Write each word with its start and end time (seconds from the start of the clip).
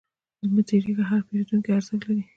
مه 0.53 0.61
تریږه، 0.67 1.03
هر 1.09 1.21
پیرودونکی 1.27 1.69
ارزښت 1.77 2.03
لري. 2.07 2.23